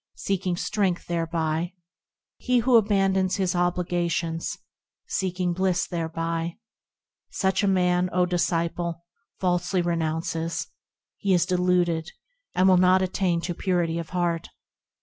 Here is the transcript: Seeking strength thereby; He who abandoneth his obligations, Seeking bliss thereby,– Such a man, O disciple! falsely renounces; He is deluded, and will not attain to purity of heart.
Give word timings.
Seeking 0.17 0.57
strength 0.57 1.05
thereby; 1.05 1.73
He 2.37 2.57
who 2.61 2.75
abandoneth 2.75 3.35
his 3.35 3.55
obligations, 3.55 4.57
Seeking 5.05 5.53
bliss 5.53 5.85
thereby,– 5.85 6.57
Such 7.29 7.61
a 7.61 7.67
man, 7.67 8.09
O 8.11 8.25
disciple! 8.25 9.05
falsely 9.39 9.83
renounces; 9.83 10.65
He 11.17 11.35
is 11.35 11.45
deluded, 11.45 12.09
and 12.55 12.67
will 12.67 12.77
not 12.77 13.03
attain 13.03 13.41
to 13.41 13.53
purity 13.53 13.99
of 13.99 14.09
heart. 14.09 14.49